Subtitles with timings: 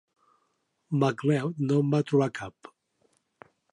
[1.01, 2.73] McLeod no en va trobar cap.